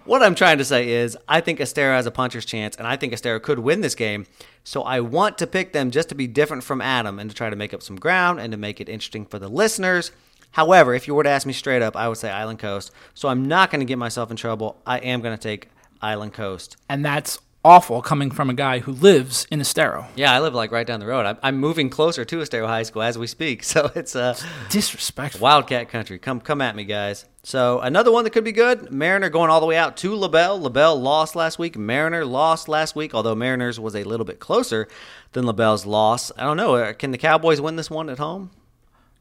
[0.06, 2.95] What I'm trying to say is, I think Estero has a puncher's chance, and I
[2.95, 4.28] think Estero could win this game.
[4.63, 7.49] So I want to pick them just to be different from Adam and to try
[7.49, 10.12] to make up some ground and to make it interesting for the listeners.
[10.56, 12.91] However, if you were to ask me straight up, I would say Island Coast.
[13.13, 14.78] So I'm not going to get myself in trouble.
[14.86, 15.70] I am going to take
[16.02, 16.78] Island Coast.
[16.88, 20.08] And that's awful coming from a guy who lives in Estero.
[20.15, 21.26] Yeah, I live like right down the road.
[21.26, 24.38] I'm, I'm moving closer to Estero High School as we speak, so it's uh,
[24.70, 25.41] Disrespectful.
[25.41, 26.20] Wildcat country.
[26.20, 27.26] Come come at me, guys.
[27.44, 28.91] So another one that could be good.
[28.91, 30.62] Mariner going all the way out to LaBelle.
[30.62, 31.78] LaBelle lost last week.
[31.78, 34.88] Mariner lost last week, although Mariners was a little bit closer
[35.34, 36.32] than LaBelle's loss.
[36.38, 36.76] I don't know.
[36.76, 38.52] uh, Can the Cowboys win this one at home?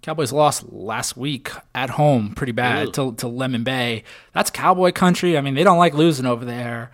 [0.05, 2.93] Cowboys lost last week at home pretty bad Ooh.
[2.93, 4.05] to, to Lemon Bay.
[4.35, 5.39] That's cowboy country.
[5.39, 6.91] I mean, they don't like losing over there.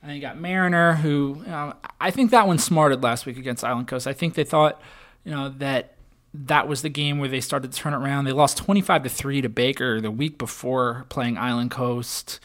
[0.00, 3.36] And then you got Mariner, who you know, I think that one smarted last week
[3.36, 4.06] against Island Coast.
[4.06, 4.80] I think they thought,
[5.26, 5.96] you know, that
[6.32, 8.24] that was the game where they started to turn it around.
[8.24, 12.40] They lost twenty five to three to Baker the week before playing Island Coast.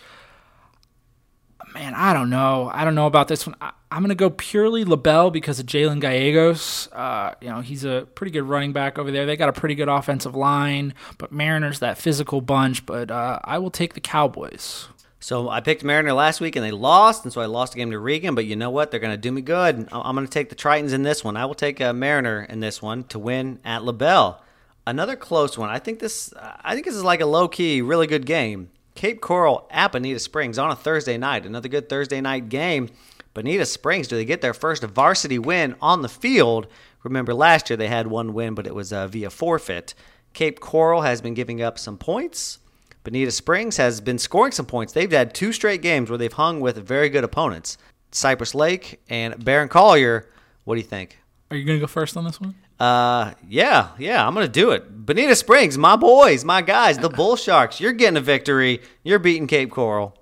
[1.73, 2.69] Man, I don't know.
[2.73, 3.55] I don't know about this one.
[3.61, 6.87] I, I'm going to go purely LaBelle because of Jalen Gallegos.
[6.91, 9.25] Uh, you know, he's a pretty good running back over there.
[9.25, 12.85] They got a pretty good offensive line, but Mariners that physical bunch.
[12.85, 14.87] But uh, I will take the Cowboys.
[15.19, 17.91] So I picked Mariner last week and they lost, and so I lost the game
[17.91, 18.35] to Regan.
[18.35, 18.89] But you know what?
[18.89, 19.87] They're going to do me good.
[19.91, 21.35] I'm going to take the Tritons in this one.
[21.35, 24.41] I will take a Mariner in this one to win at LaBelle.
[24.87, 25.69] Another close one.
[25.69, 26.33] I think this.
[26.39, 28.69] I think this is like a low key, really good game.
[28.99, 31.45] Cape Coral at Bonita Springs on a Thursday night.
[31.45, 32.89] Another good Thursday night game.
[33.33, 36.67] Bonita Springs, do they get their first varsity win on the field?
[37.03, 39.93] Remember last year they had one win, but it was uh, via forfeit.
[40.33, 42.59] Cape Coral has been giving up some points.
[43.05, 44.91] Bonita Springs has been scoring some points.
[44.91, 47.77] They've had two straight games where they've hung with very good opponents.
[48.11, 50.27] Cypress Lake and Barron Collier.
[50.65, 51.19] What do you think?
[51.51, 52.53] Are you going to go first on this one?
[52.79, 55.05] Uh, yeah, yeah, I'm gonna do it.
[55.05, 57.79] Bonita Springs, my boys, my guys, the Bull Sharks.
[57.81, 58.81] You're getting a victory.
[59.03, 60.15] You're beating Cape Coral.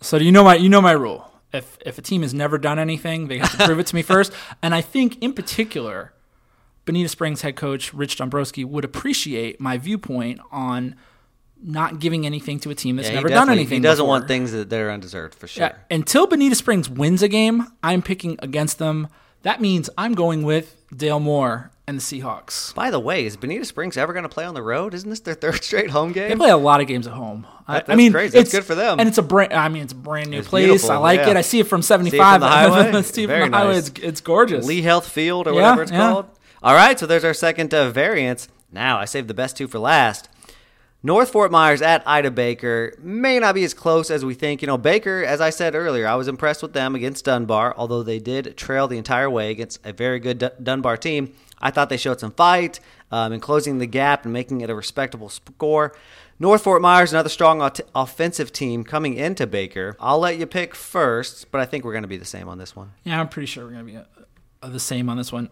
[0.00, 1.30] So do you know my you know my rule.
[1.52, 4.02] If if a team has never done anything, they have to prove it to me
[4.14, 4.32] first.
[4.62, 6.12] And I think in particular,
[6.86, 10.96] Bonita Springs head coach Rich Dombrowski would appreciate my viewpoint on
[11.62, 13.76] not giving anything to a team that's Yeah, never done anything.
[13.78, 14.08] He doesn't before.
[14.08, 15.66] want things that, that are undeserved for sure.
[15.66, 19.08] Yeah, until Bonita Springs wins a game, I'm picking against them.
[19.42, 22.74] That means I'm going with Dale Moore and the Seahawks.
[22.74, 24.92] By the way, is Bonita Springs ever going to play on the road?
[24.94, 26.28] Isn't this their third straight home game?
[26.28, 27.46] They play a lot of games at home.
[27.66, 28.38] I- That- I mean, that's crazy.
[28.38, 29.00] That's it's- good for them.
[29.00, 29.52] And it's a brand.
[29.52, 30.66] I mean, it's a brand new It's place.
[30.66, 31.30] beautiful, I like yeah.
[31.30, 31.36] it.
[31.36, 32.32] I see it from See it 75.
[32.34, 33.02] from the highway?
[33.02, 33.76] See it Very from the highway.
[33.78, 34.66] It's, it's gorgeous.
[34.66, 35.98] Lee Health Field or Yeah, whatever it's yeah.
[36.12, 36.26] called.
[36.62, 38.48] All right, so there's our second uh, variance.
[38.72, 40.28] Now I saved the best two for last.
[41.02, 44.60] North Fort Myers at Ida Baker may not be as close as we think.
[44.60, 48.02] You know, Baker, as I said earlier, I was impressed with them against Dunbar, although
[48.02, 51.32] they did trail the entire way against a very good Dunbar team.
[51.58, 54.74] I thought they showed some fight um, in closing the gap and making it a
[54.74, 55.94] respectable score.
[56.38, 57.62] North Fort Myers, another strong
[57.94, 59.96] offensive team coming into Baker.
[60.00, 62.58] I'll let you pick first, but I think we're going to be the same on
[62.58, 62.92] this one.
[63.04, 63.98] Yeah, I'm pretty sure we're going to be
[64.62, 65.48] uh, the same on this one.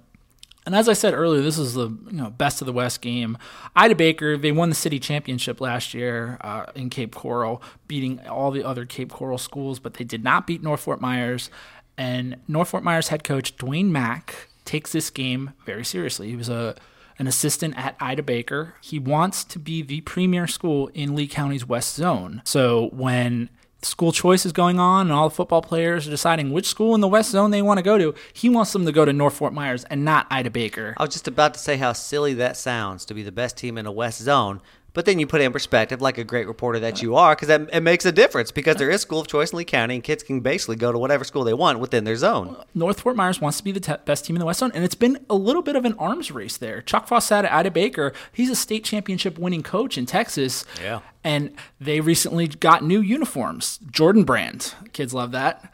[0.68, 3.38] And as I said earlier, this is the you know best of the West game.
[3.74, 8.50] Ida Baker, they won the city championship last year uh, in Cape Coral, beating all
[8.50, 11.48] the other Cape Coral schools, but they did not beat North Fort Myers.
[11.96, 16.28] And North Fort Myers head coach Dwayne Mack takes this game very seriously.
[16.28, 16.74] He was a
[17.18, 18.74] an assistant at Ida Baker.
[18.82, 22.42] He wants to be the premier school in Lee County's West Zone.
[22.44, 23.48] So when
[23.82, 27.00] school choice is going on and all the football players are deciding which school in
[27.00, 29.34] the West Zone they want to go to, he wants them to go to North
[29.34, 30.94] Fort Myers and not Ida Baker.
[30.96, 33.78] I was just about to say how silly that sounds to be the best team
[33.78, 34.60] in a West Zone,
[34.94, 37.48] but then you put it in perspective, like a great reporter that you are, because
[37.48, 38.50] it makes a difference.
[38.50, 40.98] Because there is school of choice in Lee County, and kids can basically go to
[40.98, 42.56] whatever school they want within their zone.
[42.74, 44.82] North Fort Myers wants to be the te- best team in the West Zone, and
[44.82, 46.82] it's been a little bit of an arms race there.
[46.82, 50.64] Chuck Fawcett at Ida Baker, he's a state championship winning coach in Texas.
[50.82, 51.00] Yeah.
[51.28, 53.78] And they recently got new uniforms.
[53.90, 54.74] Jordan brand.
[54.94, 55.72] Kids love that.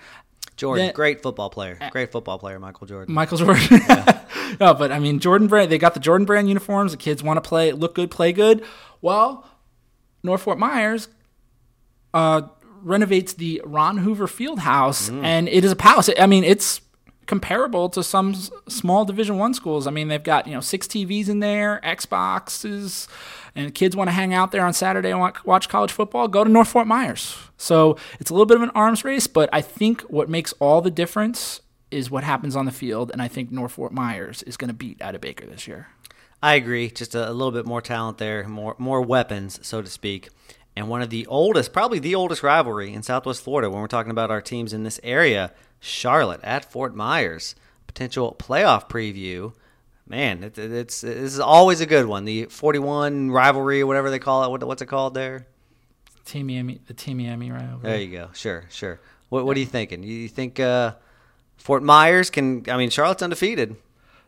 [0.56, 3.14] Jordan, That- great football player, great football player, Michael Jordan.
[3.14, 3.64] Michael Jordan.
[4.60, 5.70] no, but I mean Jordan brand.
[5.70, 6.92] They got the Jordan brand uniforms.
[6.92, 8.64] The kids want to play, look good, play good.
[9.00, 9.46] Well,
[10.22, 11.08] North Fort Myers
[12.12, 12.42] uh,
[12.82, 16.08] renovates the Ron Hoover Field House, and it is a palace.
[16.18, 16.80] I mean, it's
[17.26, 18.34] comparable to some
[18.68, 19.86] small Division One schools.
[19.86, 23.08] I mean, they've got you know six TVs in there, Xboxes,
[23.54, 26.28] and kids want to hang out there on Saturday and watch, college football.
[26.28, 27.36] Go to North Fort Myers.
[27.56, 30.80] So it's a little bit of an arms race, but I think what makes all
[30.80, 34.56] the difference is what happens on the field, and I think North Fort Myers is
[34.56, 35.88] going to beat Ida Baker this year.
[36.42, 36.90] I agree.
[36.90, 40.28] Just a, a little bit more talent there, more more weapons, so to speak.
[40.76, 44.10] And one of the oldest, probably the oldest rivalry in Southwest Florida when we're talking
[44.10, 47.54] about our teams in this area, Charlotte at Fort Myers.
[47.86, 49.52] Potential playoff preview.
[50.06, 52.24] Man, it, it- it's this is always a good one.
[52.24, 54.50] The 41 rivalry, or whatever they call it.
[54.50, 55.46] What, what's it called there?
[56.26, 58.30] Tamiami, the Tamiami over There you go.
[58.32, 59.00] Sure, sure.
[59.28, 60.02] What, what are you thinking?
[60.02, 60.94] You think uh,
[61.56, 62.64] Fort Myers can?
[62.68, 63.76] I mean, Charlotte's undefeated.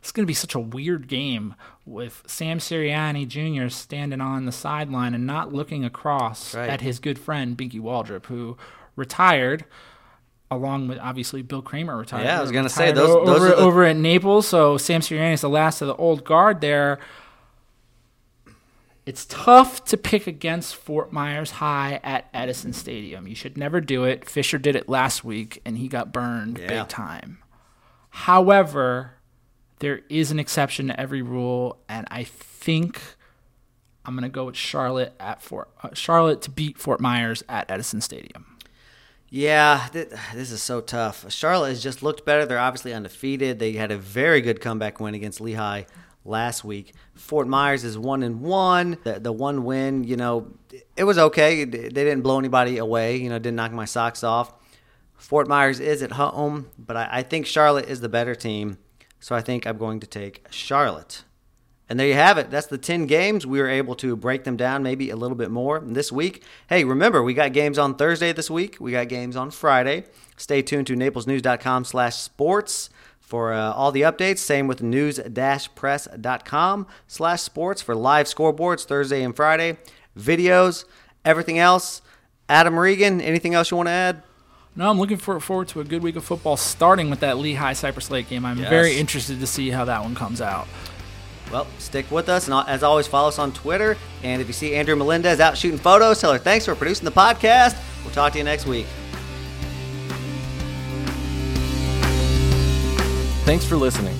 [0.00, 3.68] It's going to be such a weird game with Sam Sirianni Jr.
[3.70, 6.68] standing on the sideline and not looking across Right.
[6.70, 8.56] at his good friend Binky Waldrop, who
[8.94, 9.64] retired,
[10.50, 12.24] along with obviously Bill Kramer retired.
[12.24, 14.46] Yeah, I was gonna say, those- those over, the- over at Naples.
[14.46, 16.98] So Sam Sirianni is the last of the old guard there.
[19.04, 23.28] It's tough to pick against Fort Myers High at Edison Stadium.
[23.28, 24.28] You should never do it.
[24.28, 26.66] Fisher did it last week and he got burned Yeah.
[26.82, 27.38] big time.
[28.10, 29.12] However,
[29.78, 33.00] there is an exception to every rule, and I think
[34.04, 37.70] I'm going to go with Charlotte at Fort uh, Charlotte to beat Fort Myers at
[37.70, 38.55] Edison Stadium.
[39.36, 41.30] Yeah, th- this is so tough.
[41.30, 42.46] Charlotte has just looked better.
[42.46, 43.58] They're obviously undefeated.
[43.58, 45.82] They had a very good comeback win against Lehigh
[46.24, 46.94] last week.
[47.14, 48.96] Fort Myers is one and one.
[49.04, 50.54] The, the one win, you know,
[50.96, 51.64] it was okay.
[51.64, 53.16] They didn't blow anybody away.
[53.16, 54.54] You know, didn't knock my socks off.
[55.18, 58.78] Fort Myers is at home, but I, I think Charlotte is the better team.
[59.20, 61.24] So I think I'm going to take Charlotte.
[61.88, 62.50] And there you have it.
[62.50, 63.46] That's the 10 games.
[63.46, 66.42] We were able to break them down maybe a little bit more this week.
[66.68, 68.78] Hey, remember, we got games on Thursday this week.
[68.80, 70.04] We got games on Friday.
[70.36, 74.38] Stay tuned to naplesnews.com slash sports for uh, all the updates.
[74.38, 79.76] Same with news-press.com slash sports for live scoreboards Thursday and Friday.
[80.18, 80.84] Videos,
[81.24, 82.02] everything else.
[82.48, 84.22] Adam Regan, anything else you want to add?
[84.74, 87.72] No, I'm looking for, forward to a good week of football, starting with that Lehigh
[87.72, 88.44] Cypress Lake game.
[88.44, 88.68] I'm Yes.
[88.68, 90.68] very interested to see how that one comes out.
[91.52, 92.48] Well, stick with us.
[92.48, 93.96] And as always, follow us on Twitter.
[94.22, 97.12] And if you see Andrea Melendez out shooting photos, tell her thanks for producing the
[97.12, 97.76] podcast.
[98.04, 98.86] We'll talk to you next week.
[103.44, 104.16] Thanks for listening.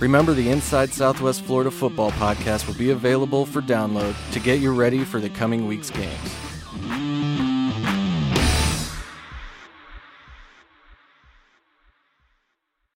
[0.00, 4.74] Remember, the Inside Southwest Florida Football podcast will be available for download to get you
[4.74, 6.43] ready for the coming week's games.